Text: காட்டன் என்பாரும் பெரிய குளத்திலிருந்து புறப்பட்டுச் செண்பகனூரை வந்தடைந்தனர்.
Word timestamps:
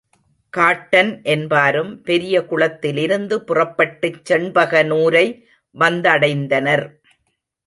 காட்டன் 0.53 1.21
என்பாரும் 1.23 2.01
பெரிய 2.01 2.41
குளத்திலிருந்து 2.45 3.37
புறப்பட்டுச் 3.41 4.19
செண்பகனூரை 4.25 5.25
வந்தடைந்தனர். 5.75 6.85